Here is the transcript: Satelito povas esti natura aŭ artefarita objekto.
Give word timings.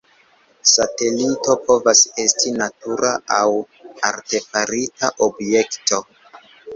Satelito 0.69 1.55
povas 1.65 1.99
esti 2.23 2.53
natura 2.61 3.11
aŭ 3.35 3.41
artefarita 4.11 5.11
objekto. 5.27 6.01